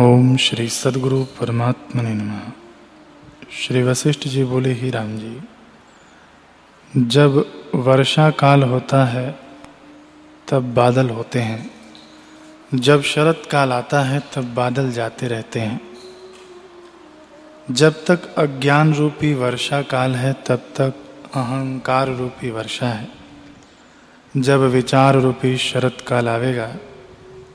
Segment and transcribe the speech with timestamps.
[0.00, 2.40] ओम श्री सदगुरु परमात्मा ने नमः।
[3.52, 5.40] श्री वशिष्ठ जी बोले, ही राम जी,
[6.96, 9.38] जब वर्षा काल होता है,
[10.48, 11.70] तब बादल होते हैं।
[12.74, 15.80] जब शरत काल आता है, तब बादल जाते रहते हैं।
[17.70, 20.94] जब तक अज्ञान रूपी वर्षा काल है, तब तक
[21.34, 23.08] अहंकार रूपी वर्षा है।
[24.36, 26.76] जब विचार रूपी शरत काल आवेगा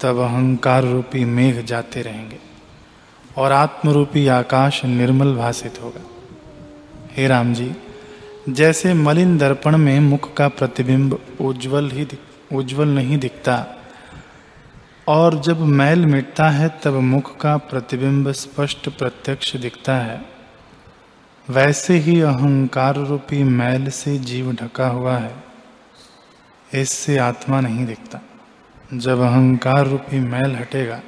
[0.00, 2.38] तब अहंकार रूपी मेघ जाते रहेंगे
[3.36, 6.00] और आत्म रूपी आकाश निर्मल भाषित होगा।
[7.12, 7.74] हे राम जी
[8.50, 12.06] जैसे मलिन दर्पण में मुख का प्रतिबिंब उज्जवल ही
[12.52, 13.66] उज्जवल नहीं दिखता,
[15.08, 20.20] और जब मैल मिटता है तब मुख का प्रतिबिंब स्पष्ट प्रत्यक्ष दिखता है,
[21.48, 25.34] वैसे ही अहंकार रूपी मैल से जीव ढका हुआ है,
[26.72, 28.20] इससे आत्मा नहीं दिखता।
[28.94, 31.00] जब अहंकार रूपी मैल हटेगा,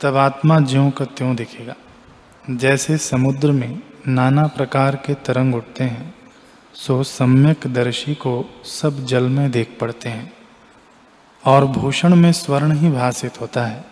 [0.00, 1.74] तब आत्मा ज्यों का त्यों दिखेगा।
[2.50, 6.14] जैसे समुद्र में नाना प्रकार के तरंग उठते हैं,
[6.74, 10.32] सो सम्यक दर्शी को सब जल में देख पड़ते हैं।
[11.46, 13.84] और भूषण में स्वर्ण ही भाषित होता है।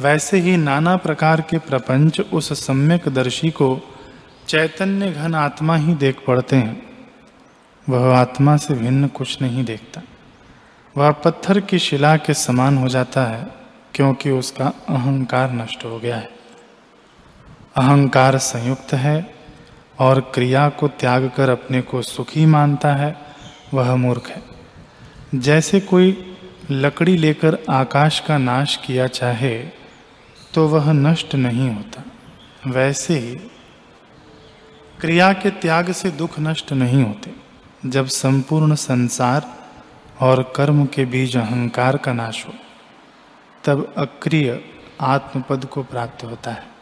[0.00, 3.80] वैसे ही नाना प्रकार के प्रपंच उस सम्यक दर्शी को
[4.48, 6.82] चैतन्य घन आत्मा ही देख पड़ते हैं।
[7.88, 10.00] वह आत्मा से भिन्न कुछ नहीं देखता।
[10.96, 13.46] वह पत्थर की शिला के समान हो जाता है,
[13.94, 16.28] क्योंकि उसका अहंकार नष्ट हो गया है।
[17.76, 19.34] अहंकार संयुक्त है
[19.98, 23.16] और क्रिया को त्याग कर अपने को सुखी मानता है,
[23.74, 24.42] वह मूर्ख है।
[25.34, 26.36] जैसे कोई
[26.70, 29.58] लकड़ी लेकर आकाश का नाश किया चाहे
[30.54, 32.02] तो वह नष्ट नहीं होता।
[32.66, 33.34] वैसे ही
[35.00, 37.32] क्रिया के त्याग से दुख नष्ट नहीं होते।
[37.86, 39.52] जब संपूर्ण संसार
[40.20, 42.52] और कर्म के बीज अहंकार का नाश हो,
[43.64, 44.60] तब अक्रिय
[45.00, 46.73] आत्मपद को प्राप्त होता है।